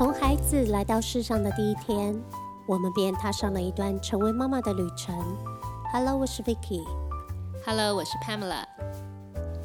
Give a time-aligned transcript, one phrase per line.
[0.00, 2.18] 从孩子来到世上的第一天，
[2.66, 5.14] 我们便踏上了一段成为妈妈的旅程。
[5.92, 6.82] Hello，我是 Vicky。
[7.66, 8.64] Hello，我是 Pamela。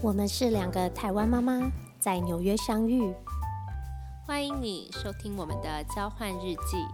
[0.01, 1.71] 我们是两个台湾妈妈，
[2.01, 3.15] 在纽约相遇。
[4.25, 6.85] 欢迎你收听我们的交换日记。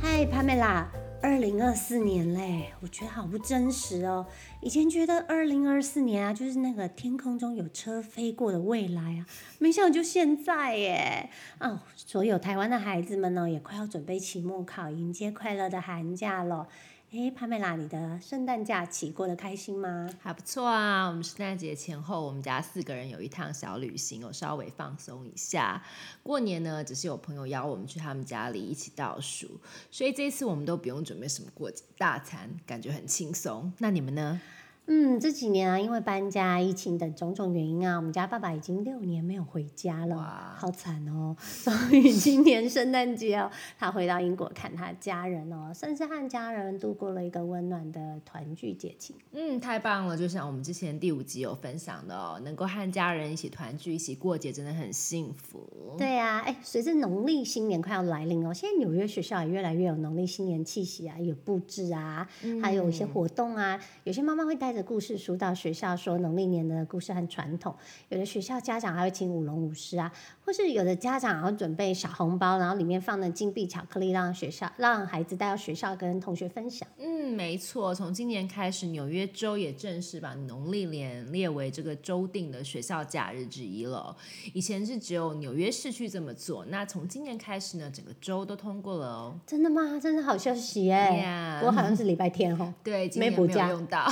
[0.00, 0.88] 嗨，帕梅拉，
[1.22, 4.26] 二零二四年嘞，我觉得好不真实哦。
[4.60, 9.26] 以前觉得二零二四年啊，就是那个天空中有车飞过的未来啊，
[9.60, 11.30] 没想到就现在耶！
[11.60, 16.66] 哦，所有台湾的孩子们呢，也快要准备期末考，迎接快乐的寒假了。
[17.12, 20.08] 诶，帕梅拉，你的圣诞假期过得开心吗？
[20.18, 25.82] 还不错啊，我们圣诞节前后，我们家四个人有一趟小旅行，我稍微放松一下。
[26.22, 33.70] 过年呢，只是有朋友邀我们去他们家里一起倒数，所以这次我们都不用准备什么过节大餐，感觉很轻松。
[33.76, 34.40] 那你们呢？
[34.86, 41.36] 嗯，这几年啊，因为搬家、疫情等种种原因啊，我们家爸爸已经六年没有回家了，哇好惨哦。
[41.62, 43.48] 终于今年圣诞节哦，
[43.78, 49.14] 他回到英国看他家人哦，甚至和家人度过了一个温暖的团聚节庆。
[49.32, 50.16] 嗯，太棒了！
[50.16, 55.94] 就像我们之前第五集有分享的哦，能够和家人一起团聚、一起过节，真的很幸福。
[55.96, 62.28] 对呀、哎，随着农历新年快要来临哦，现在纽约学校也越来越有农历新年气息啊，有布置啊，
[62.60, 63.80] 还有一些活动啊。
[64.04, 67.74] 有些妈妈会带着故事书到学校说农历年的故事和传统，
[68.08, 70.12] 有的学校家长还会请舞龙舞狮啊，
[70.44, 76.86] 或是有的家长还会准备小红包，然后里面放的金币巧克力，让学校让孩子带到学校跟同学分享。
[76.98, 84.16] 嗯，没错，从今年开始，纽约州也正式把农历年列为这个州定的学校假日之一了。
[84.52, 89.34] 以前是只有纽约市区这么做，那从今年开始呢，整个州都通过了哦。
[89.46, 89.98] 真的吗？
[90.00, 92.72] 真的好消息耶 Yeah 不过好像是礼拜天哦。
[92.82, 94.06] 对，今年没有没补假用到。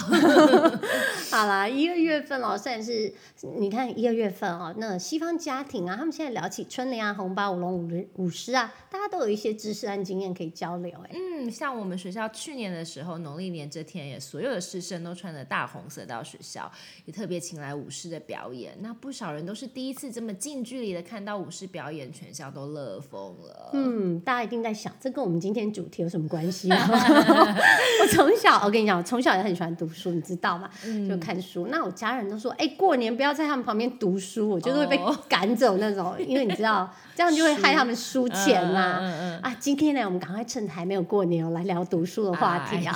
[1.30, 3.12] 好啦，一二月份哦，算是
[3.58, 10.92] 你看一二月份哦，那西方家庭啊，他们现在聊起春联啊、红包、舞龙舞舞狮啊，大家都有一些知识和经验可以交流。
[11.04, 16.70] 哎，嗯，像我们学校去年的时候，农历年这天也所有的师生都穿着大红色到学校，
[17.04, 18.76] 也特别请来舞狮的表演。
[18.80, 23.70] 那不少人都是第一次这么近距离的看到舞狮表演，全校都乐疯了。
[23.72, 26.88] 嗯，大家一定在想，这跟我们今天主题有什么关系啊？
[28.02, 30.68] 我从小，我跟你讲，我从小也很喜欢读书，你知道嘛？
[31.08, 31.68] 就看书。
[31.70, 42.92] 那我家人都说，哎、过年不要在他们旁边读书，我就是会被哦赶走那种， 因为你知道，这样就会害他们输钱嘛、嗯嗯嗯啊，今天呢，我们赶快趁还没有过年哦，来聊读书的话题啊。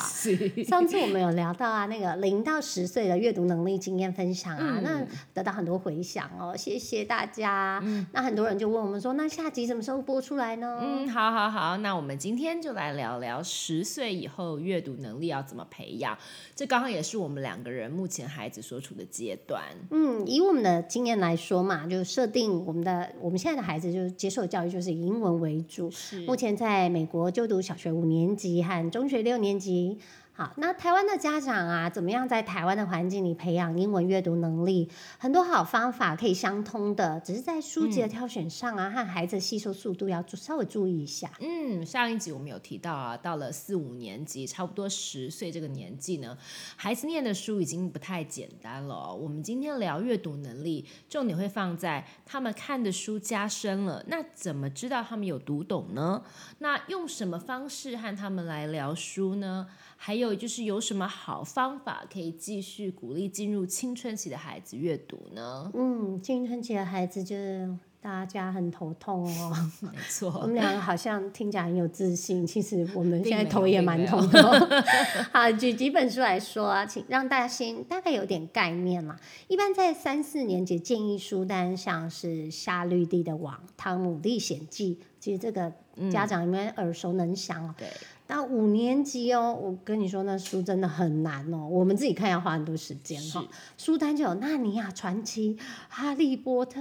[0.67, 5.01] 上次我们有聊到啊，那个零到十岁的阅读能力经验分享啊，嗯那
[5.33, 7.83] 得到很多回响哦，谢谢大家。
[8.13, 10.79] 那很多人就问我们说，那下集什么时候播出来呢？
[10.81, 16.17] 嗯，好好好，那我们今天就来聊聊十岁以后阅读能力要怎么培养。
[16.55, 19.63] 这刚好也是我们两个人目前孩子所处的阶段。
[19.91, 25.91] 嗯，以我们的经验来说嘛，就设定我们的我们现在的孩子就是接受教育就是以英文为主。
[26.27, 29.99] 目前在美国就读小学五年级和中学六年级。
[30.37, 34.91] 好，那台湾的家长啊，怎么样在台湾的环境里培养英文阅读能力？
[35.17, 41.31] 很多好方法可以相通的，只是在书籍的挑选上啊，和孩子吸收速度要稍微注意一下。
[41.39, 46.37] 嗯，上一集我们有提到啊，到了四五年级，差不多十岁这个年纪呢，
[46.75, 56.25] 孩子念的书已经不太简单了哦、我们今天聊阅读能力，重点会放在他们看的书加深了，那怎么知道他们有读懂呢？
[56.59, 59.69] 那用什么方式和他们来聊书呢？
[60.07, 65.71] 还有就是有什么好方法可以继续鼓励进入青春期的孩子阅读呢？
[65.73, 69.57] 嗯，青春期的孩子就是大家很头痛哦。
[69.81, 74.85] 没错我错，们两个好像听起来很有自信，其实我们现在头也蛮痛的哦。
[75.33, 79.19] 好，举几本书来说啊，请让大家先大概有点概念嘛。
[79.49, 85.73] 一般在三四年级建议书单像是《夏绿蒂的网》《汤姆历险记》，其实这个
[86.13, 87.75] 家长应该耳熟能详哦。
[87.79, 87.89] 对，
[88.27, 93.47] 到五年级哦，我跟你说，那书真的很难哦，我们自己看要花很多时间哈、
[93.77, 95.55] 书单就有《纳尼亚传奇》
[95.89, 96.81] 《哈利波特》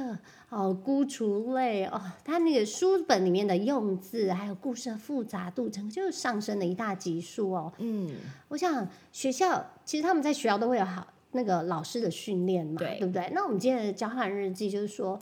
[0.50, 7.74] 哦，《孤雏类》哦，它那个书本里面的用字还有故事的复杂度，整个就是上升了一大级数哦。
[7.80, 8.16] 嗯，
[8.48, 13.30] 我想学校其实他们在学校都会有好那个老师的训练嘛，对不对？
[13.34, 15.20] 那我们今天的交换日记就是说，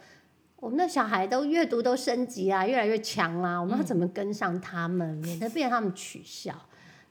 [0.62, 6.54] 我们的小孩都阅读都升级啊，越来越强啦、我们要怎么跟上他们，免得被他们取笑？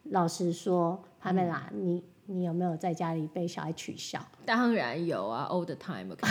[0.05, 4.25] 老实说，帕梅拉，你你有没有在家里被小孩取笑？
[4.47, 6.25] 当然有啊，all the time，OK，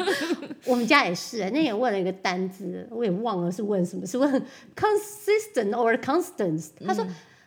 [0.66, 4.30] 我们家也是，那也问了一个单字，我也忘了是问什么，是问
[4.76, 6.70] consistent or constant。
[6.86, 7.02] 他说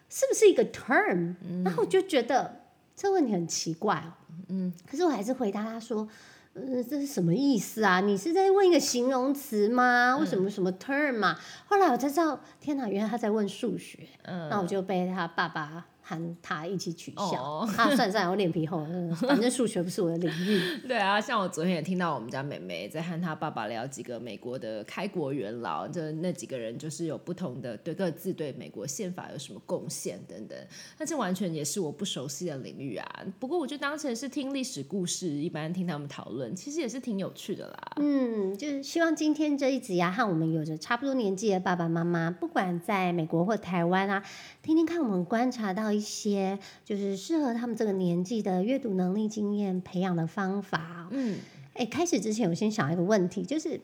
[0.10, 2.62] 是不是一个 term？、然后我就觉得
[2.96, 4.10] 这问题很奇怪哦。
[4.48, 6.08] 嗯，可是我还是回答他说
[6.54, 8.00] 呃，这是什么意思啊？
[8.00, 10.18] 你是在问一个形容词吗？
[10.20, 11.36] 为什么什么 term 嘛？
[11.66, 14.08] 后来我才知道，天哪，原来他在问数学。
[14.22, 15.88] 嗯，那我就被他爸爸。
[16.04, 20.88] 和他一起取笑，哦他算算我脸皮厚，嗯 反正数学不是我的领域。
[20.88, 30.58] 对啊，像我昨天也听到我们家妹妹在和她爸爸聊几个美国的开国元老，就那几个人就是有不同的对各自对美国宪法有什么贡献等等，
[31.00, 33.26] 那这完全也是我不熟悉的领域啊。
[33.40, 37.94] 不过我就当成是听历史故事，一般听他们讨论，其实也是挺有趣的啦。
[37.98, 44.22] 嗯，就是希望今天这一集啊、和我们有着差不多年纪的爸爸妈妈，不管在美国或台湾啊，
[44.62, 51.08] 听听看我们观察到一些就是适合他们这个年纪的阅读能力经验培养的方法。
[51.12, 51.38] 嗯，
[51.74, 53.80] 哎，开始之前我先想一个问题，就是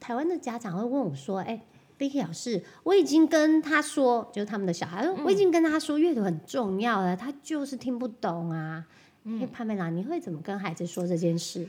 [0.00, 1.62] 台湾的家长会问我说：“哎
[1.98, 8.84] ，Vicky 老师，我已经跟他说，就是他们的小孩，我已经跟他说阅读很重要了，他就是听不懂啊。”
[9.40, 11.66] 哎，潘美拉，你会怎么跟孩子说这件事？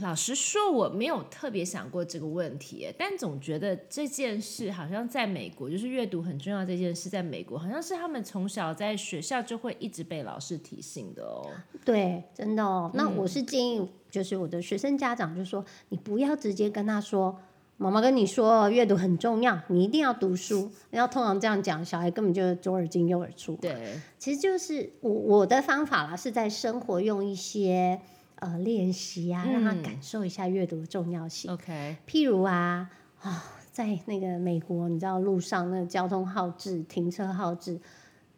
[0.00, 11.50] 老实说，我没有特别想过这个问题，但总觉得这件事好像在美国，就是阅读很重要这件事，在美国好像是他们从小在学校就会一直被老师提醒的哦。
[11.84, 12.90] 对，真的哦。
[12.94, 17.36] 那我是建议，就是我的学生家长就说，你不要直接跟他说，
[17.76, 20.70] 妈妈跟你说阅读很重要，你一定要读书。
[20.90, 23.56] 然后通常这样讲，小孩根本就左耳进右耳出。
[23.56, 28.00] 对，其实就是我我的方法啦，是在生活用一些
[28.40, 31.52] 呃练习啊，让他嗯感受一下阅读的重要性。
[31.52, 32.90] OK，譬如啊
[33.20, 37.80] 啊，在那个美国，你知道路上那个交通号志、停车号志，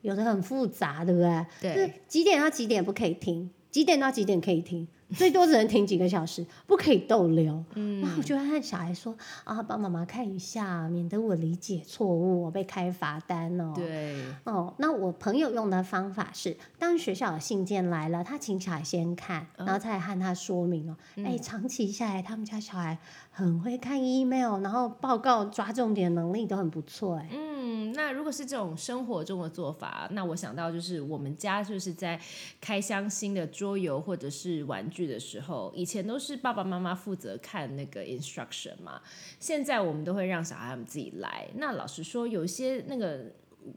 [0.03, 1.47] 有的很复杂，对不对？
[1.61, 7.65] 对就是几点到几点不可以停，几点到几点可以停，最多只能停几个小时，不可以逗留。
[7.75, 13.73] 嗯，然后我就会和小孩说啊，帮妈妈看一下，免得我理解错误，我被开罚单哦。
[13.75, 20.97] 对，哦，那我朋友用的方法是，当学校的信件来了，他请小孩先看，然后再和他说明哦。
[21.25, 22.99] 哎、长期下来，他们家小孩
[23.31, 27.17] 很会看 email，然后报告抓重点能力都很不错。
[27.17, 32.19] 哎，嗯，嗯那如果是这种生活中的做法，那我想到就是我们家就是在
[32.61, 39.03] 开箱新的桌游或者是玩具的时候，以前都是爸爸妈妈负责看那个 instruction 嘛，
[39.39, 41.47] 现在我们都会让小孩他们自己来。
[41.57, 43.27] 那老实说，有些那个。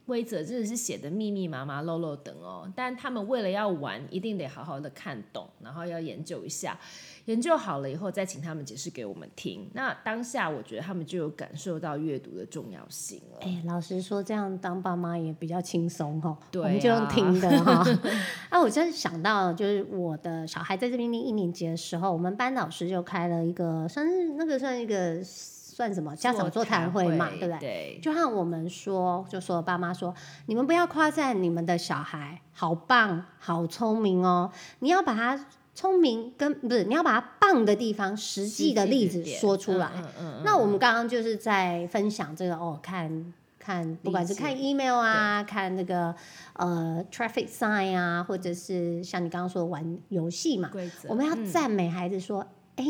[0.06, 6.80] 规则真的是写的密密麻麻、漏漏等哦，但他们为了要玩，一定得好好的看懂，然后要研究一下，
[7.26, 9.70] 研究好了以后再请他们解释给我们听。
[9.74, 13.38] 那当下我觉得他们就有感受到阅读的重要性了。
[13.42, 16.38] 哎，老实说，这样当爸妈也比较轻松哈。
[16.52, 17.84] 对我们就用啊听的哈。
[18.50, 27.60] 啊，我真的想到，就是我的小孩在这边念一年级的时候，我们班老师就开了一个，算是那个算一个算什么家长座谈会嘛，对不对？
[27.60, 30.14] 对，就和我们说，就说爸妈说，
[30.48, 39.90] 你们不要夸赞你们的小孩好棒、好聪明哦，你要把他聪明跟不是，你要把他棒的地方实际的例子点说出来。
[39.96, 46.14] 嗯嗯嗯那我们刚刚就是在分享这个哦，看看不管是看 email 啊，看那个
[46.54, 50.70] 呃 traffic sign 啊，或者是像你刚刚说的玩游戏嘛，
[51.08, 51.46] 我们要嗯。
[51.46, 52.46] 赞美孩子说，
[52.76, 52.86] 哎、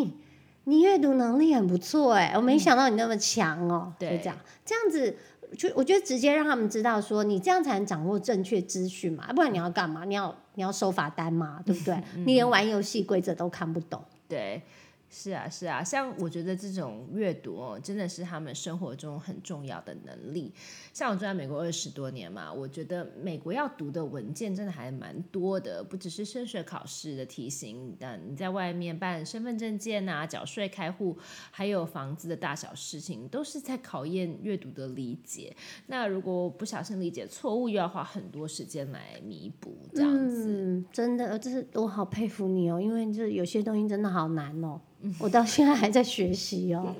[0.65, 4.17] 你阅读能力很不错哎，我没想到你那么强哦，就对。
[4.17, 5.17] 这样，这样子。
[5.53, 10.05] 就我觉得直接让他们知道说，你这样才能掌握正确资讯嘛，不然你要干嘛？
[10.05, 11.97] 你要你要收罚单嘛，对不对？
[12.25, 14.03] 你连玩游戏规则都看不懂。
[14.27, 14.61] 对。
[15.15, 20.51] 是啊，是啊，像我觉得这种阅读哦，真的是他们生活中很重要的能力。
[20.91, 31.15] 像我住在美国二十多年嘛，我觉得美国要读的文件真的还蛮多的，不只是升学考试的题型，但你在外面办身份证件啊、缴税、开户，
[31.51, 35.55] 还有房子的大小事情，都是在考验阅读的理解。
[35.85, 40.83] 那如果不小心理解错误，又要花很多时间来弥补，这样子。
[40.91, 44.79] 真的，这是我好佩服你哦，因为就是有些东西真的好难哦，
[45.19, 46.95] 我到现在还在学习哦。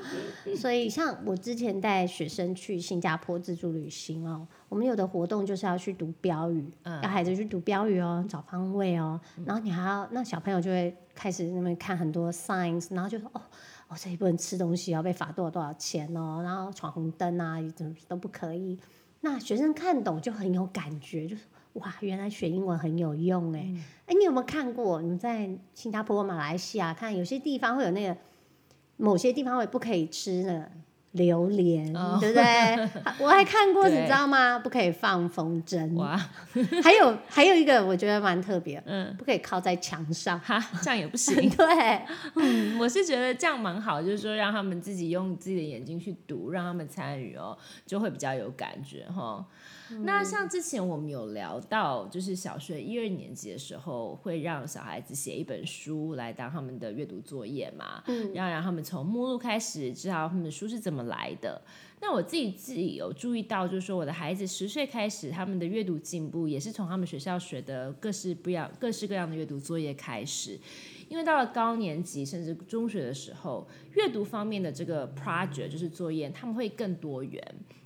[0.55, 6.69] 所以像我之前带学生去新加坡自助旅行哦，我们有的活动就是要去读标语，
[7.01, 13.41] 要孩子去读标语哦，找方位哦，然后你还要那小朋友就会开始那边看很多 signs，然后就说哦。
[13.89, 18.79] 哦，这里不能吃东西，要被罚多少多少钱哦，然后闯红灯啊，怎么都不可以。
[19.19, 21.43] 那学生看懂就很有感觉，就是
[21.74, 23.68] 哇，原来学英文很有用哎！
[24.06, 25.01] 哎、你有没有看过？
[25.01, 28.15] 你们在新加坡、马来西亚看，有些地方会有那个，
[28.98, 30.72] 某些地方会不可以吃的
[31.13, 32.44] 榴莲，哦对不对？
[33.25, 34.60] 我还看过，你知道吗？
[34.60, 36.15] 不可以放风筝，哇，
[36.84, 40.39] 还有还有一个我觉得蛮特别，嗯，不可以靠在墙上。
[40.39, 41.50] 哈，这样也不行。
[41.58, 42.01] 对，
[42.36, 49.44] 嗯，我是觉得这样蛮好，就是说让他们自己用自己的眼睛去读，让他们参与哦，就会比较有感觉哈。
[50.03, 61.61] 那像之前我们有聊到，就是小学一二年级的时候，会让小孩子写一本书来当他们的阅读作业嘛，嗯，要让他们从目录开始知道他们的书是怎么来的。
[62.01, 70.59] 那我自己自己有注意到，就是说我的孩子十岁开始，他们的阅读进步也是从他们学校学的各式不一样、各式各样的阅读作业开始。
[71.07, 77.41] 因为到了高年级甚至中学的时候，阅读方面的这个 project 就是作业，他们会更多元。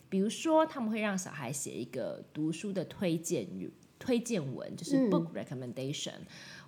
[0.10, 6.14] 比如说，他们会让小孩写一个读书的推荐语、推荐文，就是嗯 book recommendation，、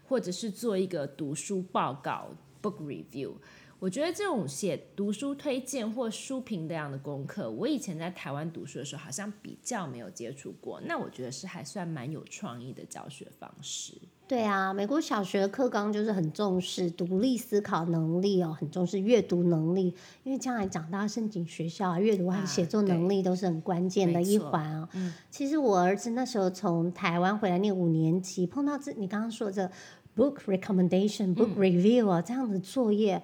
[0.07, 2.31] 或者是做一个读书报告
[2.61, 3.33] book review。
[3.79, 10.81] 我觉得这种写读书推荐或书评这样的功课，我以前在台湾读书的时候好像比较没有接触过。
[10.81, 13.93] 那我觉得是还算蛮有创意的教学方式。
[14.29, 24.87] 对啊，美国小学课纲就是很重视独立思考能力哦，很重视阅读能力，因为将来长大申请学校啊，阅读啊和写作能力都是很关键的一环哦。
[24.93, 29.71] 嗯其实我儿子那时候从台湾回来念五年级，碰到这你刚刚说的
[30.15, 33.23] book recommendation、book 嗯 review 啊、这样的作业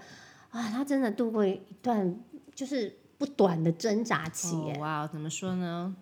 [0.49, 2.19] 啊，他真的度过一段
[2.55, 5.95] 就是不短的挣扎期哇，怎么说呢？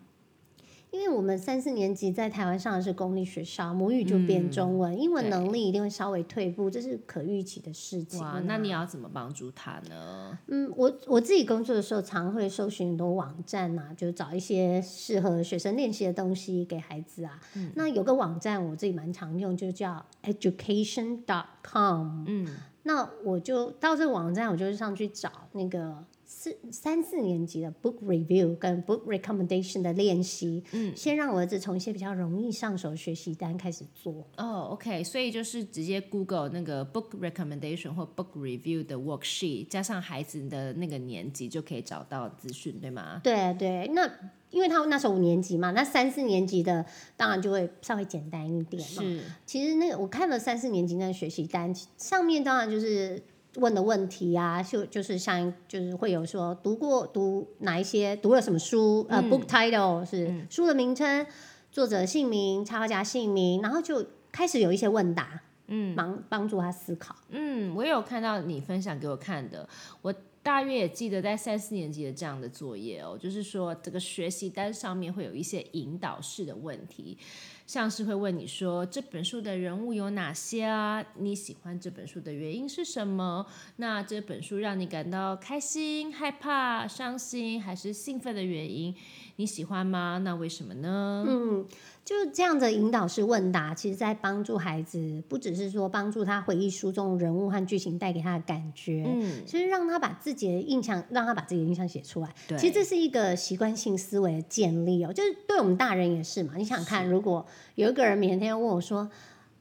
[0.94, 8.36] 因为我们三四年级在台湾上的是公立学校，母语就变中文，英文能力一定会稍微退步，这是可预期的事情啊。
[8.36, 10.38] 哇，那你要怎么帮助他呢？
[10.48, 17.40] 嗯，我我自己工作的时候，常会搜寻很多网站啊，就找一些适合学生练习的东西给孩子啊。
[17.56, 22.24] 嗯那有个网站我自己蛮常用，就叫 education.com。
[22.28, 22.48] 嗯，
[22.84, 30.64] 那我就到这个网站，我就上去找那个四三四年级的 book review 跟 book recommendation 的练习。
[30.72, 34.28] 嗯，先让我儿子从一些比较容易上手的学习单开始做。
[34.38, 43.22] 哦、o k 所以就是直接 Google 那个 book recommendation 或 book review 的 worksheet，加上孩子的那个年级就可以找到资讯，对吗？
[43.24, 44.10] 对对，那
[44.50, 46.84] 因为他那时候五年级嘛，那三四年级的
[47.16, 49.04] 当然就会稍微简单一点嘛。
[49.04, 53.22] 是，其实那个我看了三四年级那个学习单，上面当然就是
[53.56, 59.30] 问的问题啊，就就是像就是会有说读过读哪一些读了什么书，呃、嗯。
[59.30, 60.48] b o o k title 是嗯。
[60.50, 61.26] 书的名称、
[61.72, 65.96] 作者姓名、插画家姓名，然后就开始有一些问答，嗯。
[65.96, 67.16] 帮帮助他思考。
[67.30, 69.68] 嗯，我有看到你分享给我看的，
[70.02, 70.14] 我
[70.44, 77.18] 大约也记得在三四年级的这样的作业哦，就是说这个学习单上面会有一些引导式的问题，
[77.66, 81.02] 像是会问你说这本书的人物有哪些啊？
[81.16, 83.48] 你喜欢这本书的原因是什么？
[83.78, 88.94] 那这本书让你感到开心、害怕、伤心还是兴奋的原因，
[89.38, 90.20] 你喜欢吗？
[90.24, 91.26] 那为什么呢？
[91.28, 91.66] 嗯，
[92.06, 102.30] 就这样的引导式问答，其实在帮助孩子，不只是说帮助他回忆书中人物和剧情带给他的感觉，嗯，其实让他把自己的印象，让他把自己的印象写出来。
[102.48, 106.54] 对，其实这是一个习惯性思维的建立哦，就是对我们大人也是嘛。
[106.56, 109.10] 你想想看，如果有一个人每天要问我说：“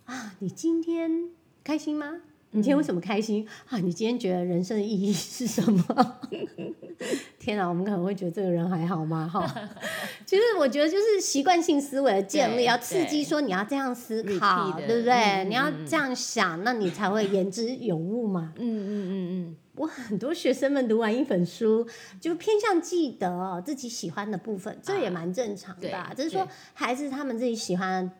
[0.05, 1.31] 啊，你今天
[1.64, 2.21] 开心吗？
[2.54, 3.47] 你今天为什么开心？
[3.68, 6.16] 啊，你今天觉得人生的意义是什么？”
[7.38, 9.28] 天啊，我们可能会觉得这个人还好吗？
[9.28, 9.44] 哈，
[10.25, 15.12] 其实我觉得就是习惯性思维的建立，要刺激对说你要这样思考对不对？
[15.12, 18.52] 嗯你要这样想，那你才会言之有物嘛。
[18.56, 19.56] 嗯嗯嗯嗯。
[19.75, 21.85] 我很多学生们读完一本书，
[22.21, 26.12] 就偏向记得哦自己喜欢的部分，这也蛮正常的、啊。
[26.14, 28.12] 只是说，孩子他们自己喜欢的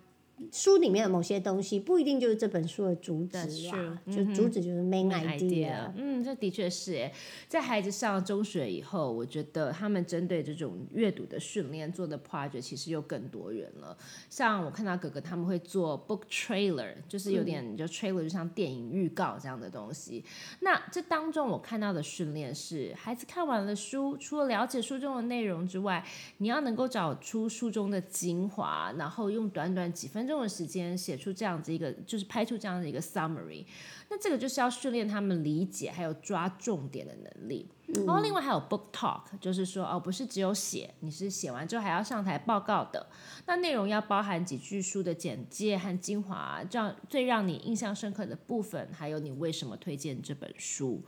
[0.51, 4.01] 书里面的某些东西，不一定就是这本书的主旨啊。
[4.07, 5.93] 就主旨就是 main main idea。
[5.97, 7.13] 嗯，这的确是诶。
[7.49, 13.97] 在孩子上中学以后，我觉得他们针对这种阅读的训练做的 project 其实又更多元了。
[14.31, 20.25] 像我看到哥哥他们会做 book trailer，就是有点就 trailer 就像电影预告这样的东西。
[20.61, 26.05] 那这当中我看到的训练是，孩子看完了书，除了了解书中的内容之外，
[26.39, 33.65] 你要能够找出书中的精华，然后用短短几分钟用的时间写出这样子一个，就是拍出这样的一个 summary。
[34.11, 37.69] 那这个就是要训练他们理解还有抓重点的能力。
[37.95, 43.07] 然后另外还有 book talk，就是说哦，不是只有写，你是写完之后还要上台报告的。
[43.47, 51.03] 那内容要包含几句书的简介和精华，这样最让你印象深刻的部分，还有你为什么推荐这本书。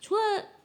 [0.00, 0.20] 除了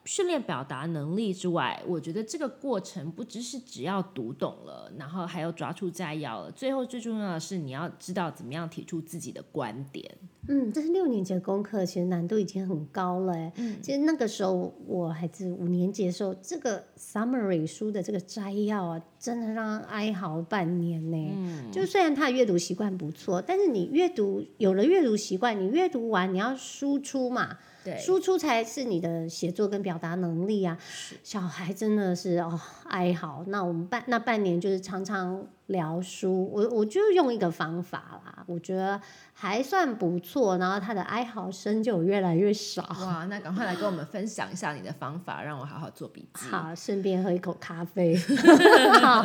[0.05, 10.17] 训练表达能力之外，我觉得这个过程不只是只要读懂了，然后还要抓出摘要了，最后最重要的是你要知道怎么样提出自己的观点。
[10.47, 13.51] 嗯，这是六年级的功课，其实难度已经很高了哎。
[13.57, 21.31] 嗯其实那个时候我孩子五年级的时候，这个 summary 书的这个摘要啊，真的让他哀嚎半年呢。
[21.35, 30.77] 嗯，就虽然他的阅读习惯不错，但是你阅读有了阅读习惯，你阅读完你要输出嘛，对，输出才是你的写作跟表达能力啊。
[31.23, 39.01] 小孩真的是哦哀嚎，那我们半那半年就是常常聊书，我我就用一个方法啦，我觉得
[39.33, 42.83] 还算不错，然后他的哀嚎声就越来越少。
[43.01, 46.45] 哇， 那赶快来跟我们分享一下你的方法，让我好好做笔记。
[46.47, 48.15] 好，顺便喝一口咖啡。
[49.01, 49.23] 好，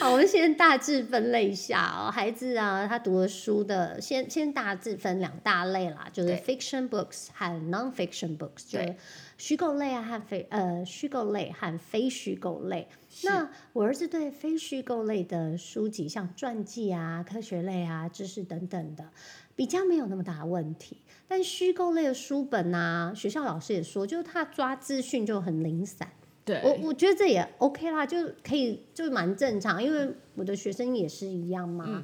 [0.00, 2.10] 好，我们先大致分类一下哦。
[2.10, 8.96] 孩子啊，他读的书的，先先大致分两大类啦，就是 fiction books 和 non-fiction books，就对是
[9.36, 12.88] 虚构类啊和非呃虚构类和非虚构类。
[13.24, 19.08] 那我儿子对非虚构类的书籍，像传记啊、科学类啊、知识等等的，
[19.54, 20.98] 比较没有那么大的问题。
[21.26, 26.08] 但虚构类的书本啊，学校老师也说，就是他抓资讯就很零散。
[26.44, 32.02] 对，我我觉得这也 OK 啦，就可以就蛮正常，因为我的学生也是一样嘛。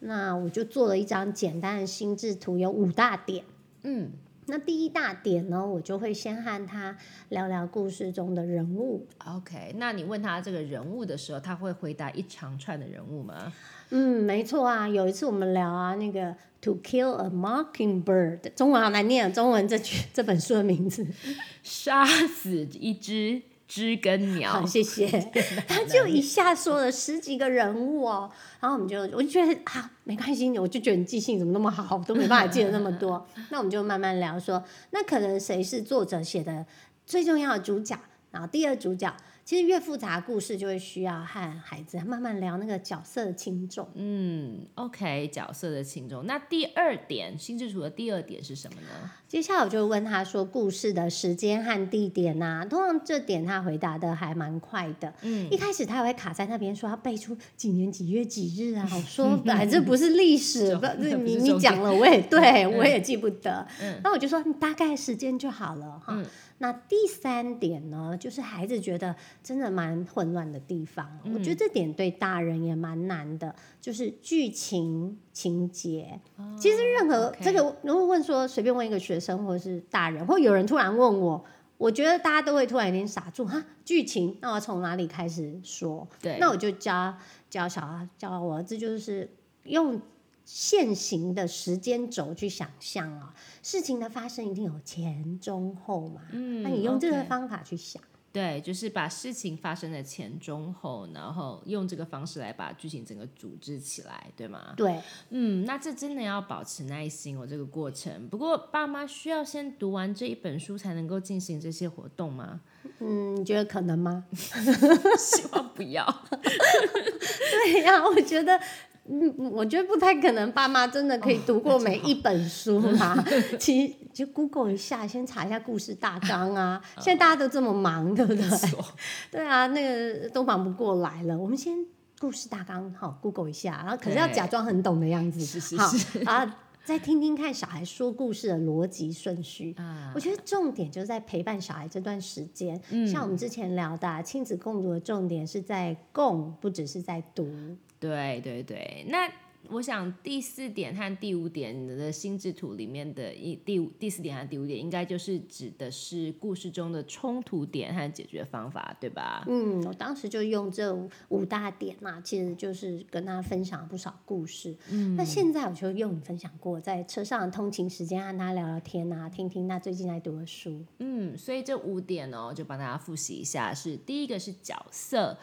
[0.00, 3.44] 那我就做了一张简单的心智图，有五大点。
[3.82, 4.10] 嗯，
[4.48, 6.96] 那第一大点呢，我就会先和他
[7.30, 9.06] 聊聊故事中的人物。
[9.24, 13.52] OK，那你问他这个人物的时候，他会回答一长串的人物吗？
[13.90, 14.88] 嗯，没错啊。
[14.88, 21.06] 有一次我们聊啊，那个《To Kill a Mockingbird》，中文好难念啊，中文这句这本书的名字。
[21.62, 24.66] 杀死一只知根 鸟好，。
[24.66, 25.06] 谢谢。
[25.68, 28.30] 他就一下说了十几个人物哦，
[28.60, 33.26] 然后我们就我就觉得啊，没关系，我就觉得你记性怎么那么好，都没办法记得那么多。
[33.50, 36.64] 那我们就慢慢聊说，那可能谁是作者写的
[37.04, 37.98] 最重要的主角，
[38.30, 39.14] 然后第二主角。
[39.46, 43.88] 其实越复杂的故事就会需要和孩子慢慢聊那个角色的轻重。
[43.94, 46.26] 嗯，OK，角色的轻重。
[46.26, 49.08] 那第二点，心智图的第二点是什么呢？
[49.28, 55.14] 接下来我就问他说故事的时间和地点呐、通常这点他回答的还蛮快的。
[55.22, 60.76] 嗯，一开始他还会卡在那边说要背出几年几月几日啊，我说 反正不是历史，
[61.22, 63.64] 你你讲了我也 对我也记不得。
[63.80, 66.14] 嗯那我就说你大概时间就好了哈。
[66.16, 66.26] 嗯
[66.58, 76.18] 那第三点呢，就是孩子觉得真的蛮混乱的地方，我觉得这点对大人也蛮难的，就是剧情情节。
[76.58, 81.44] 其实任何这个，如果问说随便问一个学生或者是大人，或有人突然问我，
[81.76, 83.62] 我觉得大家都会突然有点傻住哈。
[83.84, 86.08] 剧情，那我从哪里开始说？
[86.22, 87.14] 对，那我就教
[87.50, 89.30] 教小孩教我儿子，就是
[89.64, 90.00] 用
[90.46, 96.22] 现行的时间轴去想象啊，事情的发生一定有前中后嘛。
[96.30, 98.00] 嗯那你用这个方法去想。
[98.32, 104.74] 对，就是把事情发生的前中后，然后用这个方式来把剧情整个组织起来，对吗？
[104.76, 108.28] 对，嗯，那这真的要保持耐心哦，这个过程。
[108.28, 112.60] 不过，爸妈需要先读完这一本书才能够进行这些活动吗？
[112.98, 114.26] 嗯，你觉得可能吗？
[115.18, 116.04] 希望不要。
[116.30, 118.60] 对呀、我觉得。
[119.08, 123.24] 嗯，我觉得不太可能，爸妈真的可以读过每一本书啦。
[123.58, 126.82] 其实就 Google 一下，先查一下故事大纲啊。
[126.96, 128.44] 现在大家都这么忙，对不对？
[129.30, 131.38] 对啊，那个都忙不过来了。
[131.38, 131.74] 我们先
[132.18, 135.44] 故事大纲好 Google 一下，然后可是要假装很懂的样子。
[135.44, 139.74] 是是好是啊，再听听看小孩说故事的逻辑顺序。
[139.76, 142.80] 啊我觉得重点就是在陪伴小孩这段时间。
[142.90, 147.48] 嗯像我们之前聊的啊、亲子共读的重点是在共，不只是在读。
[147.98, 149.30] 对对对，那
[149.70, 159.44] 我想第四点和第五点你的心智图里面的一第五第四点和第五点，应该就是指的是故事中的冲突点和解决方法，对吧？
[159.48, 164.72] 嗯，我当时就用这五五大点嘛，其实就是跟他分享了不少故事。
[164.88, 170.84] 嗯，那现在我就用你分享过，在车上的通勤时间和他聊聊天啊，听听他最近在读的书。
[171.00, 175.36] 嗯，所以这五点哦，就帮大家复习一下：是第一个是角色，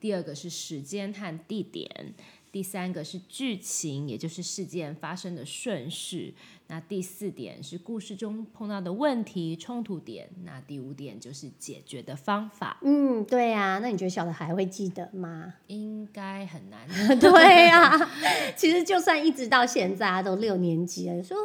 [0.00, 2.14] 第二个是时间和地点，
[2.52, 6.34] 第三个是剧情，也就是事件发生的顺序。
[6.68, 10.28] 那第四点是故事中碰到的问题、冲突点。
[10.44, 15.54] 那第五点就是解决的方法，嗯，对呀、那你觉得小的还会记得吗？
[15.66, 16.86] 应该很难。
[17.18, 17.98] 对呀、
[18.54, 21.40] 其实就算一直到现在啊都六年级了，有时候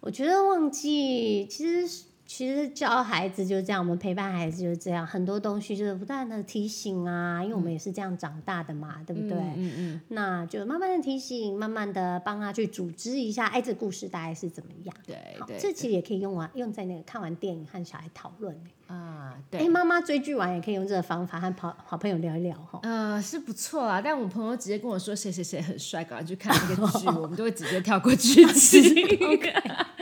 [0.00, 2.04] 我觉得忘记其实。
[2.26, 9.36] 其实教孩子就是这样，我们陪伴孩子就是这样，很多东西就是不断的提醒啊，因为我们也是这样长大的嘛，对不对？
[9.38, 14.94] 嗯嗯嗯，那就慢慢的提醒，慢慢的帮他去组织一下，哎，这故事大概是怎么样？
[15.06, 15.16] 对
[15.58, 18.58] 这其实也可以用完用在那个看完电影和小孩讨论。
[18.86, 19.68] 啊，对哎，对。
[19.68, 22.78] 妈妈追剧完也可以用这个方法和好好朋友聊一聊哈。
[22.82, 28.82] 呃，是不错啦，但我朋友直接跟我说谁谁谁很帅，赶快去看那个剧， 我们就会直接跳过剧 情。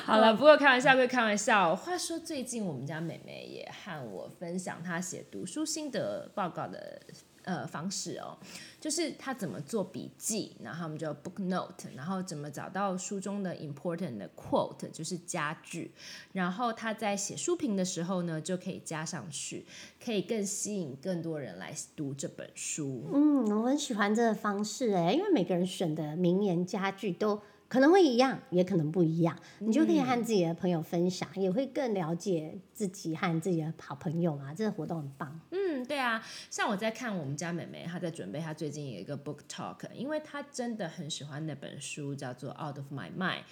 [0.06, 1.76] 好了，不过开玩笑归开玩笑。
[1.76, 7.00] 话说最近我们家妹妹也和我分享她写读书心得报告的
[7.44, 8.36] 呃方式哦，
[8.80, 15.92] 就是她怎么做笔记，然后我们就 book note，然后怎么找到书中的 important 的 quote，就是佳句，
[16.32, 19.66] 然后她在写书评的时候呢，就可以加上去，
[20.02, 23.04] 可以更吸引更多人来读这本书。
[23.12, 27.42] 嗯，我很喜欢这个方式哎，因为每个人选的名言佳句都。
[27.70, 29.38] 可能会一样，也可能不一样。
[29.60, 34.52] 你就可以和自己的朋友分享，也会更了解自己和自己的好朋友嘛。
[34.52, 35.40] 这个活动很棒。
[35.52, 36.20] 嗯，对啊。
[36.50, 43.44] 像我在看我们家妹妹，她在准备她最近有一个 book talk，因为她真的很喜欢那本书，叫做《Out of My Mind》。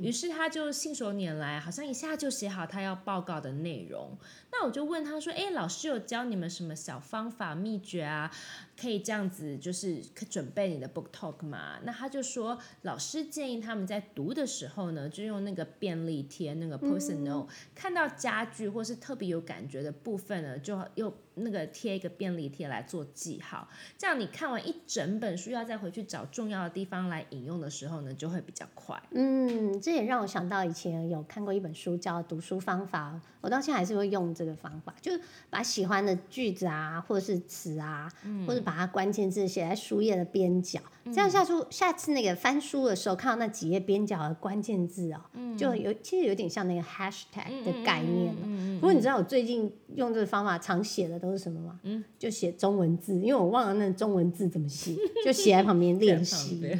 [0.00, 4.16] 于是她就信手拈来，好像一下就写好她要报告的内容。
[4.50, 8.32] 那我就问她说：“哎，老师有教你们什么小方法秘诀啊？
[8.80, 21.12] 可以这样子就是准备你的 book talk 嘛？”那他就说：“老师建议。”他们在读的时候呢，就用那个便利贴，那个 personal，看到家具或是特别有感觉的部分呢，就又。
[21.36, 29.00] 那个贴一个便利贴来做记号，这样你看完一整本书，要再回去找重要的地方来引用的时候呢，就会比较快。
[29.10, 35.20] 嗯，这也让我想到以前有看过一本书叫《读书方法》，我到现在还是会用这个方法，就是
[35.50, 38.10] 把喜欢的句子啊，或者是词啊，
[38.46, 45.20] 或者把它关键字写在书页的边角，这样下书下次那个翻书的时候看到那几页边角的关键字哦，
[45.58, 48.80] 就有其实有点像那个 hashtag 的概念了。
[48.80, 51.80] 不过你知道我最近用这个方法常写的都是什么嘛？
[51.82, 56.60] 嗯，就写中文字，因为我忘了那中文字怎么写， 就写在旁边练习。
[56.60, 56.78] 对，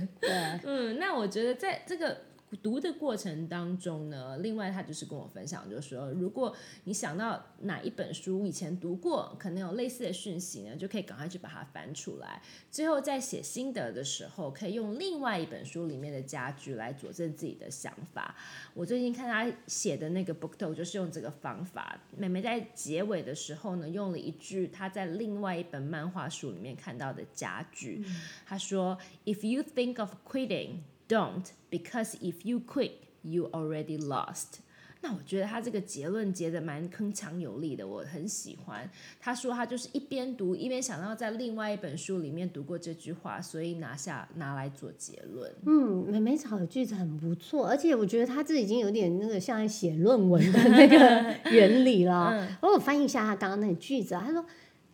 [0.64, 2.16] 嗯，那我觉得在这个。
[2.62, 12.42] 读的过程当中呢，另外他就是跟我分享，就是说，如果你想到哪一本书以前读过，可能有类似的讯息呢，就可以赶快去把它翻出来。
[12.70, 18.34] 最后在写心得的时候，可以用另外一本书里面的家具来佐证自己的想法。
[18.74, 22.00] 我最近看他写的那个 book talk 就是用这个方法。
[22.16, 28.04] 妹妹在结尾的时候呢，用了一句她在另外一本漫画书里面看到的家具，
[28.46, 32.92] 她说：“If you think of quitting。” Don't, because if you quit,
[33.22, 34.60] you already lost.
[35.02, 38.90] 那我觉得他这个结论结的蛮铿锵有力的，我很喜欢。
[39.20, 45.54] 他说他就是一边读一边想到在另外一本书里面读过这句话，所以拿下拿来做结论。
[45.64, 52.58] 嗯，美美草的句子很不错，而且我觉得他这已经有点那个像在写论文的那个 原理了。
[52.62, 54.44] 我翻译一下他刚刚那个句子啊，他说：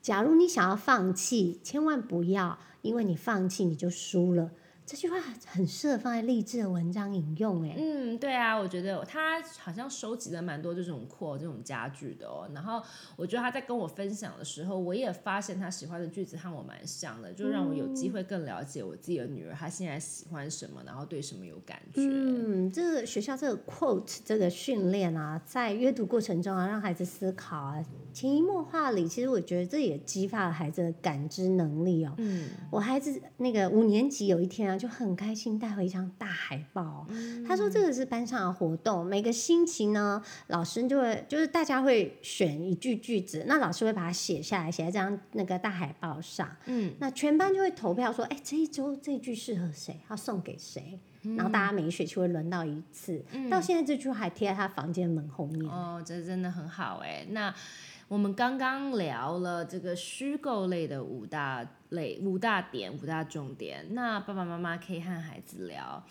[0.02, 4.50] 假如你想要放弃，千万不要，因为你放弃你就输了。
[4.92, 12.46] 这句话很适合放在励志的文章引用，哎，嗯，对啊，我觉得他好像收集了蛮多这种扩这种家具的哦。
[12.52, 12.82] 然后
[13.16, 22.02] 我觉得他在跟我分享的时候，我也发现他喜欢的句子和我蛮像的，就让我有机会更了解我自己的女儿，她现在喜欢什么，然后对什么有感觉。
[22.02, 32.12] 嗯，这个学校这个 quote 这个训练啊，在阅读过程中啊，让孩子思考啊，潜移默化里，其实我觉得这也激发了孩子的感知能力哦。
[32.18, 34.78] 嗯，我孩子那个五年级有一天啊。
[34.82, 37.06] 就很开心带回一张大海报，
[37.46, 50.98] 他说这个是班上的活动，每个星期呢，老师就会就是大家会选一句句子，那老师会把它写下来，写在这张那个大海报上，嗯，那全班就会投票说，哎，这一周这句适合谁，要送给谁，
[51.36, 57.54] 然后大家每一学期会轮到一次，嗯到现在这句还贴在他房间门后面，哦，这真的很好哎，那。
[58.08, 66.04] 我们刚刚聊了这个虚构类的五大类、五大点、五大重点，那爸爸妈妈可以和孩子聊。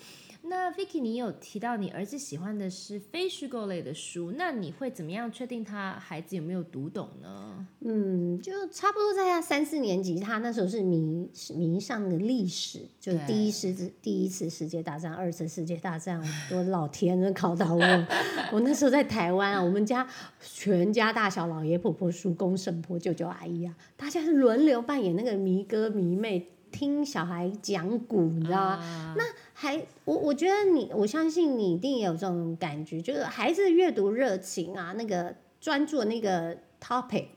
[0.51, 7.65] 那 Vicky，你有提到你儿子喜欢的是非虚构类的书，那你会怎么样确定他孩子有没有读懂呢？
[7.79, 17.81] 嗯，就差不多在他三四年级，他那时候是迷迷上的历史，就第一世第一次世界大战、二次世界大战，我老天都考到我。
[18.51, 20.05] 我那时候在台湾啊，我们家
[20.41, 26.49] 全家大小、老爷婆婆、叔公婶婆、舅舅阿姨啊，大家是轮流扮演那个迷哥迷妹。
[26.71, 29.13] 听小孩讲古，你知道吗？
[29.17, 29.25] 那
[29.61, 37.27] 还我我觉得你，我相信你一定也有这种感觉，就是孩子阅读热情啊，那个专注那个 topic，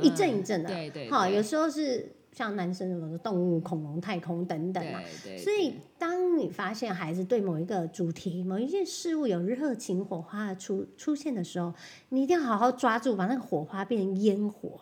[0.00, 2.10] 一阵一阵的，对对，好，有时候是。
[2.34, 4.98] 像男生什么动物、恐龙、太空等等嘛，
[5.38, 11.72] 所以当你发现孩子对某一个主题、某一件事物有热情火花的出出现的时候，
[12.08, 14.80] 你一定要好好抓住，把那个火花变成烟火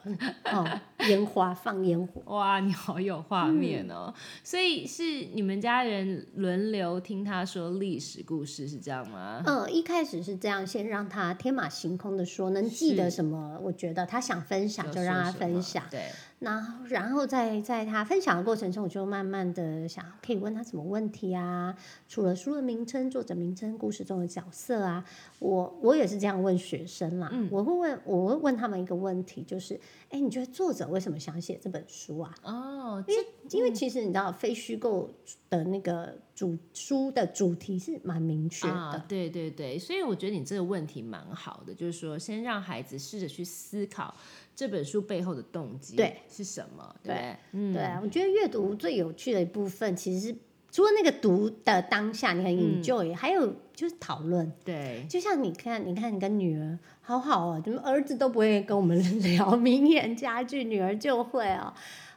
[0.51, 0.67] 哦，
[1.09, 2.23] 烟花放烟火。
[2.27, 4.13] 哇，你好有画面哦！
[4.43, 5.03] 所以是
[5.35, 9.43] 你们家人轮流听他说历史故事是这样吗？
[9.47, 15.85] 嗯，一开始是这样，先让他天马行空的说，能记得什么，我觉得他想分享就让他分享。
[15.91, 16.07] 对。
[16.39, 21.73] 然后，然后在在他分享的过程中，我就慢慢的想，可以问他什么问题啊，
[22.09, 25.05] 除了书的名称、作者名称、故事中的角色啊，
[25.39, 27.33] 我我也是这样问学生啦。
[27.49, 32.35] 我会问，我会问他们一个问题，就是，哎，你觉得作者为什么想写这本书啊？
[32.43, 35.11] 哦，因为因为其实你知道，非虚构
[35.49, 38.73] 的那个主书的主题是蛮明确的。
[38.73, 44.15] 啊，对对对，所以我觉得你这个问题蛮好的，就是说先让孩子试着去思考
[44.55, 47.37] 这本书背后的动机对是什么，对？
[47.53, 50.37] 嗯，对啊，我觉得阅读最有趣的一部分，其实是
[50.73, 54.51] 除了那个读的当下你很 enjoy，、还有就是讨论。
[54.65, 61.73] 对，就像你看，你看你跟女儿好好哦，怎么儿子都不会跟我们聊名言佳句，女儿就会哦。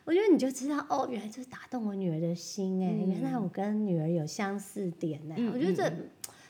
[0.06, 5.36] 我觉得你就知道哦，原来这是打动我女儿的心哎，原来我跟女儿有相似点哎。
[5.38, 5.92] 嗯我觉得这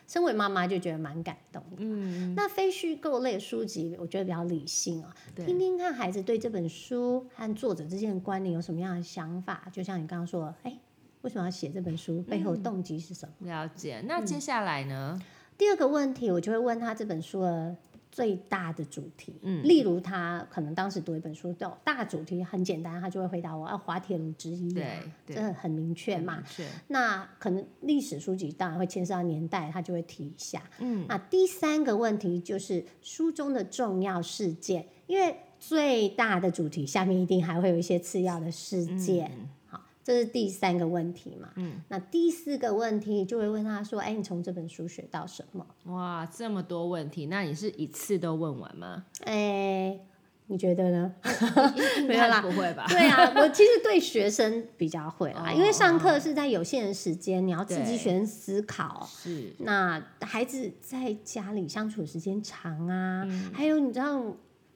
[0.06, 1.78] 身为妈妈就觉得蛮感动的。
[1.78, 9.68] 嗯，那非虚构类书籍，我觉得比较理性啊，对听听看孩子对这本书和作者之间的关联有什么样的想法。
[9.72, 10.78] 就像你刚刚说的，哎，
[11.26, 12.22] 为什么要写这本书？
[12.22, 13.48] 背后的动机是什么？
[13.48, 14.00] 了解。
[14.08, 15.20] 那接下来呢？
[15.58, 17.76] 第二个问题，我就会问他这本书的
[18.12, 19.34] 最大的主题。
[19.42, 24.86] 嗯例如他可能当时读一本书，叫大主题很简单，他就会回答我啊滑铁卢之一、啊，
[25.26, 26.34] 对对这很明确嘛。
[26.34, 30.62] 很明确，那可能历史书籍当然会牵涉到年代，他就会提一下。
[30.78, 39.32] 嗯，那第三个问题就是书中的重要事件，因为最大的主题下面一定还会有一些次要的事件。
[39.32, 39.34] 好，
[40.06, 41.50] 这是第三个问题嘛。
[41.56, 50.00] 嗯，那第四个问题就会问他说：“哎，你从这本书学到什么哇，这么多问题，那你是一次都问完吗？？”哎，
[50.46, 51.12] 你觉得呢？
[52.08, 52.86] 没有啦不会吧？
[52.88, 59.10] 对啊，我其实对学生比较会啦，哦因为上课是在有限的时间，你要刺激对学生思考。
[59.12, 64.22] 是，那孩子在家里相处时间长啊，嗯还有你知道，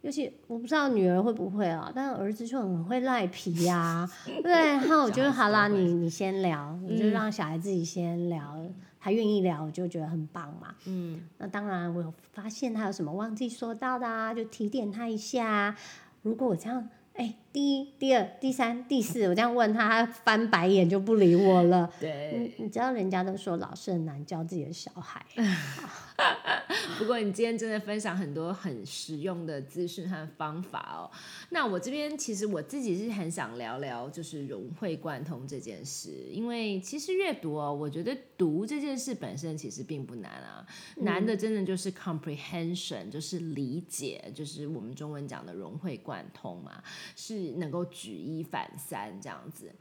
[0.02, 4.10] 尤其我不知道女儿会不会啊，但儿子就很会赖皮呀、
[4.42, 8.58] 对， 然后我觉得好啦，你你先聊，你就嗯让小孩自己先聊，
[9.00, 10.74] 他愿意聊，我就觉得很棒嘛。
[10.86, 15.78] 嗯，那当然，我有发现他有什么忘记说到的啊，就提点他一下啊。
[16.22, 21.92] 如果我这样，哎，第一、第二、第三、第四，我这样问他，他翻白眼就不理我了。
[22.00, 22.54] 对。
[22.58, 25.26] 你你知道人家都说老师很难教自己的小孩，
[27.00, 31.10] 不过你今天真的分享很多很实用的资讯和方法哦。
[31.50, 40.64] 那我这边其实我自己是很想聊聊，就是融会贯通这件事，因为其实阅读哦，我觉得读这件事本身其实并不难啊，
[40.98, 46.84] 难的真的就是 comprehension，就是理解，就是我们中文讲的融会贯通嘛，
[47.16, 49.72] 是能够举一反三这样子。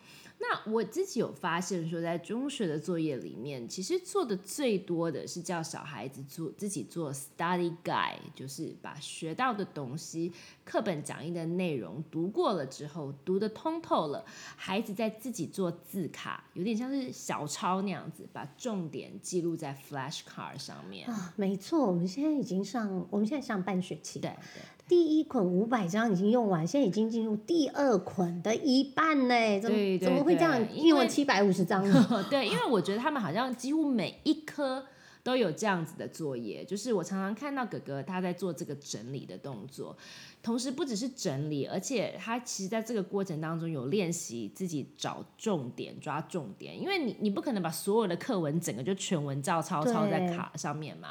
[0.41, 10.33] 那我自己有发现说，在中学的作业里面，其实做的最多的是叫小孩子做自己做 study guide，就是把学到的东西、
[10.65, 21.11] 课本讲义的内容读过了之后，读得通透了，孩子在自己做字卡，有点像是小抄那样子，把重点记录在 flash card 上面。
[21.11, 24.63] 啊，没错，我们现在已经上，我们现在上半学期，对对。
[24.89, 30.65] 第一捆五百张已经用完，现在已经进入第二捆的一半呢，怎么怎么会这样？
[30.65, 32.25] 对因为用了七百五十张呢？
[32.31, 34.85] 对，因为我觉得他们好像几乎每一科
[35.23, 39.95] 都有这样子的作业，就是我常常看到哥哥他在做这个整理的动作，
[40.43, 51.09] 同时不只是整理，而且他其实在这个过程当中有练习自己找重点、抓重点，因为你你不可能把所有的课文整个就全文照抄抄在卡上面嘛，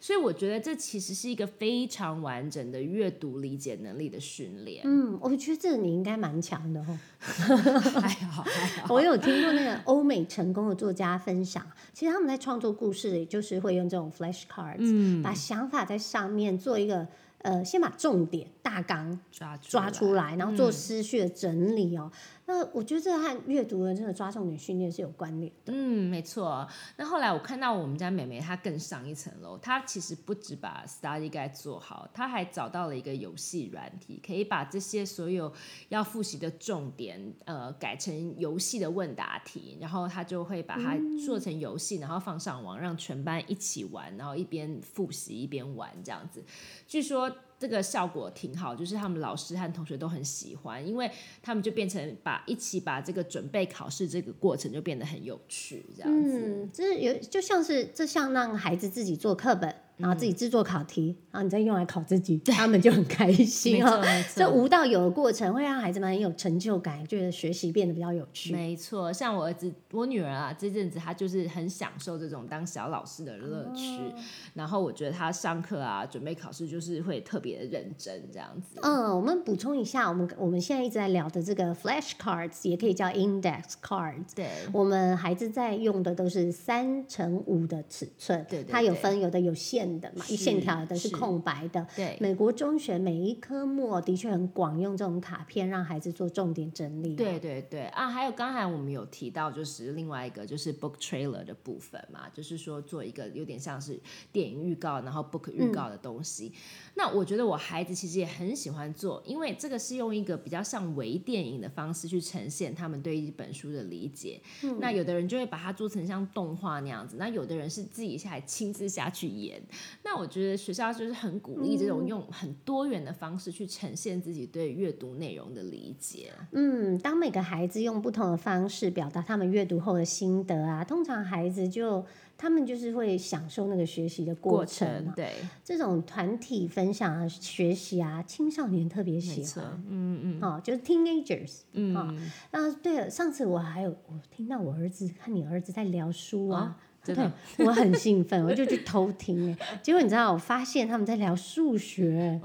[0.00, 4.80] 所以我觉得这其实是一个非常完整的阅读理解能力的训练。
[4.84, 6.98] 嗯，我觉得这你应该蛮强的哦。
[7.20, 17.06] 还好还好，我有听过那个欧美成功的作家分享，其实他们在创作故事里，就是会用这种 flash cards，、嗯，把想法在上面做一个
[17.42, 22.10] 呃，先把重点大纲抓出抓出来，然后做嗯思绪的整理哦。
[22.50, 25.72] 那我觉得这和阅读的这个抓重点训练是有关联的。
[25.72, 26.66] 嗯，没错。
[26.96, 35.52] 那后来我看到我们家妹妹她更上一层楼，她其实不止把 study guide 做好，她还找到了一个游戏软体，可以把这些所有
[35.90, 46.44] 要复习的重点，呃，改成游戏的问答题，然后她就会把它做成游戏，然后放上网，让全班一起玩，然后一边复习一边玩这样子。
[46.88, 51.10] 据说这个效果挺好，就是他们老师和同学都很喜欢，因为
[51.42, 56.38] 他们就变成把一起把这个准备考试这个过程就变得很有趣，这样子。
[56.38, 64.02] 嗯，这有就像是这像让孩子自己做课本，然后自己制作考题，然后你再用来考自己，他们就很开心哦
[64.34, 68.52] 这无到有的过程会让孩子们很有成就感，觉得学习变得比较有趣。
[68.52, 73.98] 没错，像我儿子、我女儿啊，这阵子她就是很享受这种当小老师的乐趣。
[73.98, 74.14] 哦
[74.54, 78.78] 然后我觉得她上课啊，准备考试就是会特别的认真这样子。
[78.82, 84.34] 嗯，我们补充一下，我们我们现在一直在聊的这个 flashcards 也可以叫 index cards。
[84.34, 91.86] 对，我们孩子在用的都是三乘五的尺寸，对对它有分有的有线的嘛，一线条的是是空白的。
[91.96, 97.16] 对美国中学每一科目的确很广用这种卡片，让孩子做重点整理。
[97.16, 103.98] 对对对啊，还有刚才我们有提到，就是另外一个就是 book trailer 的部分嘛，就是说做一个有点像是
[104.30, 106.52] 电影预告，然后 book 预告的东西。
[106.94, 114.40] 那我觉得我孩子其实也很喜欢做，因为这个是用一个比较像微电影的方式去呈现他们对一本书的理解。
[114.78, 119.62] 那有的人就会把它做成像动画那样子，那有的人是自己下来亲自下去演。
[120.02, 126.32] 那我觉得学校就是很鼓励这种用很多元的方式去呈现自己对阅读内容的理解。
[126.52, 132.04] 嗯，当每个孩子用不同的方式表达他们阅读后的心得啊，通常孩子就
[132.36, 135.12] 他们就是会享受那个学习的过程啊。
[135.14, 141.60] 对，这种团体分享啊、学习啊，青少年特别喜错欢。，嗯嗯哦，就是 teenagers。
[141.72, 142.14] 嗯啊
[142.50, 152.38] 啊，对了，上次我还有我听到我儿子和你儿子在聊书啊，真的我很兴奋，我就去偷听哎，结果你知道，我发现他们在聊数学，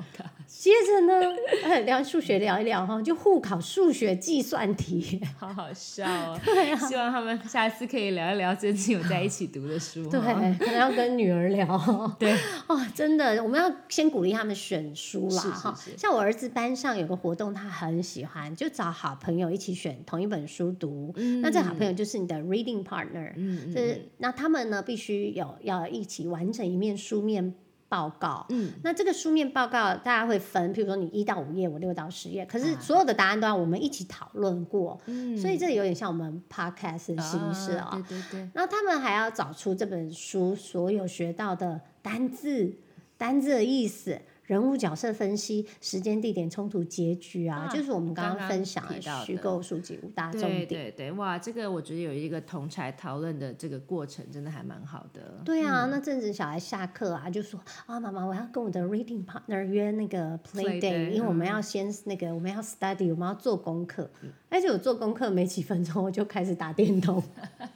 [0.47, 6.39] 接着呢，哎，聊数学聊一聊哈，就互考数学计算题，好好笑哦。
[6.45, 10.09] 对啊，希望他们下次可以聊一聊最近有在一起读的书。
[10.09, 10.19] 对，
[10.57, 11.65] 可能要跟女儿聊。
[12.17, 12.33] 对，
[12.67, 15.77] 哦，真的，我们要先鼓励他们选书啦，哈。
[15.97, 21.13] 像我儿子班上有个活动，他很喜欢，就找好朋友一起选同一本书读。
[21.41, 27.53] 那这好朋友就是你的 reading partner，嗯就是那他们呢必须有要一起完成一面书面
[27.87, 28.45] 报告。
[28.49, 32.79] 嗯，那这个书面报告大家会分，譬如说你一到五页，我六到十页，可是啊。
[32.81, 35.37] 所有的答案都要我们一起讨论过，嗯。
[35.37, 38.03] 所以这有点像我们 podcast 的形式啊哦。
[38.07, 42.73] 对对对，然后他们还要找出这本书所有学到的单字、
[43.17, 50.91] 单字的意思、人物角色分析、时间、地点、冲突、结局啊，啊就是我们刚刚分享的虚构书籍五大重对点。
[50.91, 55.41] 对对，哇，这个我觉得有一个同才讨论的这个过程，真的还蛮好的。
[55.43, 64.09] 对啊，那阵子小孩下课啊，就说啊，妈妈，我要跟我的 reading partner 约那个 play day，day，因为我们嗯要先那个我们要 study，我们要做功课。
[64.49, 67.21] 而且我做功课没几分钟，我就开始打电动，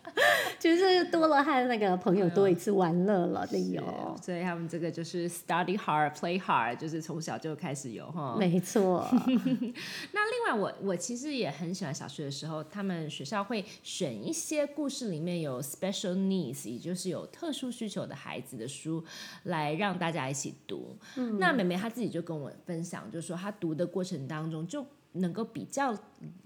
[0.62, 3.82] 就是多了和那个朋友多一次玩乐了理由。
[4.18, 8.36] 是所以他们这个就是 study hard, play hard，就是从小就开始有哈。
[8.38, 9.08] 没错，
[10.12, 19.04] 那另外我，我其实也很喜欢小学的时候，他们学校会选一些故事里面有 special needs，也就是有特殊需求的孩子的书，
[19.44, 20.98] 来让大家一起读。
[21.40, 24.86] 那妹妹她自己就跟我分享，就是说她读的过程当中就。
[25.14, 25.98] 能够比较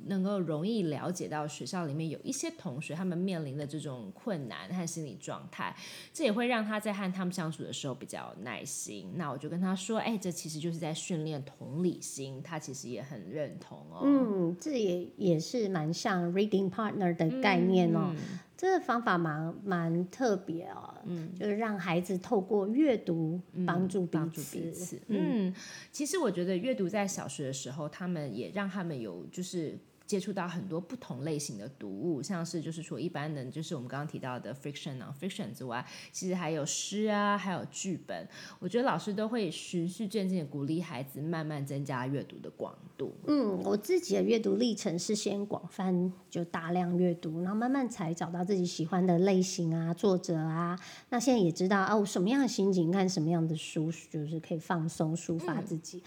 [0.05, 5.75] 能够容易了解到学校里面有一些同学他们面临的这种困难和心理状态，
[6.13, 9.11] 这也会让他在和他们相处的时候比较有耐心。
[9.15, 14.01] 那我就跟他说，哎，这其实就是在训练同理心，他其实也很认同哦。
[14.03, 18.15] 嗯，这也也是蛮像 reading partner 的概念哦。
[18.15, 24.57] 嗯这个方法蛮蛮特别哦，嗯，就是让孩子透过阅读帮助彼帮助此。
[24.57, 25.01] 彼此。
[25.07, 25.53] 嗯，
[25.91, 29.77] 其实我觉得阅读在小学的时候，他们也让他们有就是。
[30.05, 38.27] 接触到很多不同类型的读物，像是就是说一般的，就是我们刚刚提到的 fiction、non-fiction 之外，其实还有诗啊，还有剧本。
[38.59, 43.13] 我觉得老师都会循序渐进的鼓励孩子慢慢增加阅读的广度。
[43.27, 50.77] 嗯，我自己的阅读历程是先广泛就大量阅读，然后慢慢才找到自己喜欢的类型啊、作者啊。
[51.09, 56.03] 那现在也知道哦，什么样的心情看什么样的书，就是可以放松抒发自己。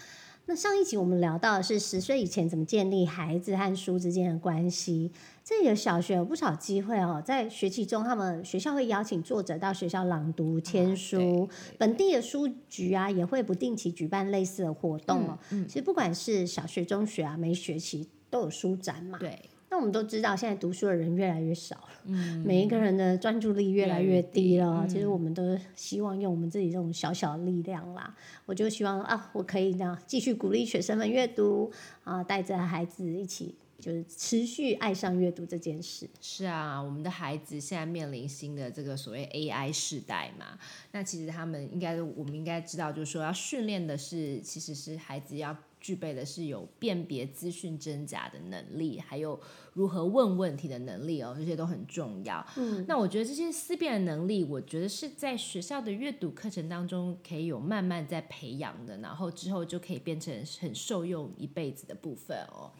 [0.49, 5.11] 那上一集我们聊到的是十岁以前怎么建立孩子和书之间的关系。
[5.43, 15.37] 这里的小学有不少机会哦，在学期中，他们学校会邀请作者到学校朗读、签书，本地的书局啊也会不定期举办类似的活动哦。
[15.67, 19.17] 其实不管是小学、中学啊，每学期都有书展嘛。
[19.19, 19.37] 对，
[19.69, 22.13] 那我们都知道，现在读书的人越来越少了，
[22.45, 24.85] 每一个人的专注力越来越低了。
[24.87, 28.15] 其实我们都希望用我们自己这种小小的力量啦。
[28.45, 31.71] 我就希望啊，我可以这样继续鼓励学生们阅读
[32.03, 33.55] 啊，带着孩子一起。
[33.79, 36.09] 就是持续爱上阅读这件事。
[36.19, 40.57] 是啊，我们的孩子现在面临新的这个所谓 AI 时代嘛，
[40.91, 49.39] 那其实他们应该，我们应该知道，就是说要训练的是，其实是孩子要具备的是有辨别资讯真假的能力，还有
[49.73, 52.45] 如何问问题的能力哦，这些都很重要。
[52.57, 62.71] 嗯，那我觉得这些思辨的能力，我觉得是在学校的阅读课程当中可以有慢慢在培养的，然后之后就可以变成很受用一辈子的部分哦。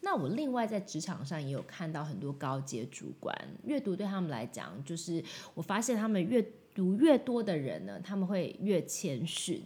[0.00, 3.32] 那我另外在职场上也有看到很多高阶主管，
[3.64, 5.22] 阅读对他们来讲，就是
[5.54, 9.62] 我发现他们阅读越多的人呢，他们会越谦逊。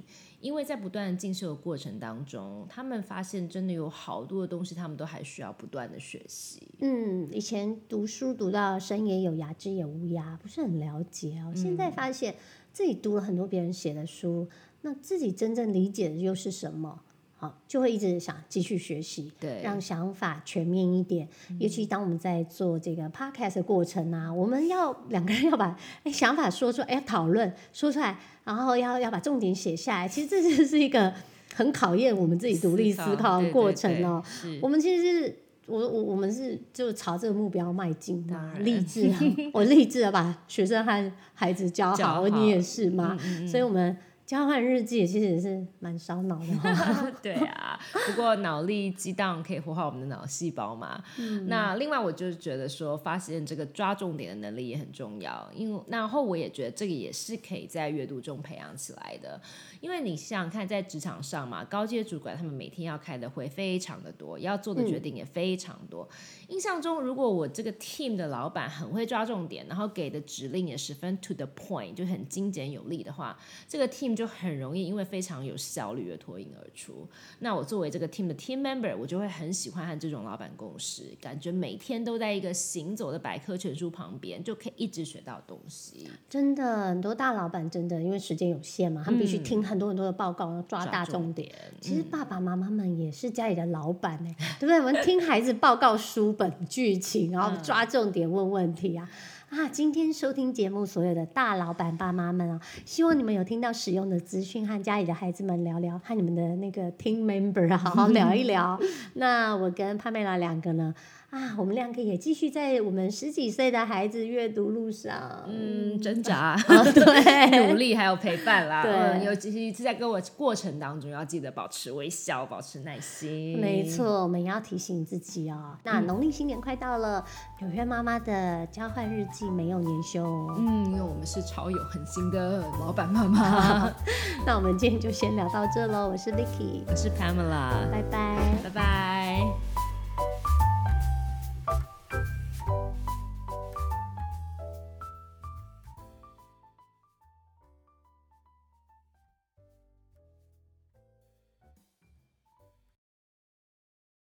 [0.47, 6.63] 因为在不断的进修的过程当中，他们发现真的有好多的东西，他们都还需要不断的学习。
[6.79, 11.53] 嗯，以前读书读到生也有涯，知也无涯，不是很了解哦。
[11.53, 12.37] 现在发现
[12.73, 14.49] 自己读了很多别人写的书，
[14.83, 17.03] 那自己真正理解的又是什么？
[17.49, 21.29] 好，就会一直想继续学习，对，让想法全面一点。
[21.59, 30.09] 尤其当我们在做这个 podcast 的过程啊，我们要两个人要把哎想法说出来，哎讨论说出来，然后要要把重点写下来。
[30.09, 31.13] 其实这就是一个
[31.55, 34.23] 很考验我们自己独立思考的过程哦。
[34.61, 35.37] 我们其实是
[35.67, 39.21] 我我我们是就朝这个目标迈进的，励志啊！
[39.53, 43.19] 我励志的把学生和孩子教好，你也是吗？
[43.49, 43.97] 所以我们。
[44.27, 47.13] 交换日记其实也是蛮烧脑的哦。
[47.23, 51.01] 对啊，不过脑力激荡可以活化我们的脑细胞嘛。
[51.47, 55.49] 那另外，我就是觉得说，发现这个抓重点的能力也很重要。
[55.55, 59.41] 因为然后我也觉得这个也是可以在阅读中培养起来的。
[59.87, 66.09] 因为你想想看，在职场上嘛，高阶主管他们每天要开的会非常的多，要做的决定也非常多。
[66.49, 77.09] 印象中，如果我这个 team 的老板很会抓重点，然后给的指令也十分 to the point，就很精简有力的话，这个 team 就很容易因为非常有效率而脱颖而出。
[77.39, 86.11] 那我作为这个 team 的 team member，我就会很喜欢和这种老板共事，感觉每天都在一个行走的百科全书旁边，就可以一直学到东西。
[86.29, 91.51] 真的，很多大老板真的因为时间有限嘛，他们必须听很多很多的报告，要抓大重点。
[91.81, 94.79] 其实爸爸妈妈们也是家里的老板呢，对不对？
[94.79, 99.09] 我们听孩子报告书本剧情，然后抓重点问问题啊。
[99.49, 108.77] 啊，今天收听节目所有的大老板爸妈们啊，希望你们有听到使用的资讯，和家里的孩子们聊聊，和你们的那个 team member 好好聊一聊。
[109.15, 110.93] 那我跟帕梅拉两个呢？
[111.31, 116.57] 啊，我们两个也继续在我们十几岁的孩子阅读路上，嗯，挣扎，
[116.95, 123.59] 对，努力还有陪伴啦，对，尤其是在跟我过程当中，要记得保持微笑，保持耐心。
[123.59, 125.77] 没错，我们要提醒自己哦。
[125.83, 127.25] 那农历新年快到了，
[127.61, 130.25] 纽约妈妈的交换日记没有年休，
[130.57, 133.93] 嗯，因为我们是超有恒心的老板妈妈。
[134.47, 139.76] 那我们今天就先聊到这喽，我是 Vicky，我是 Pamela，拜拜，拜拜。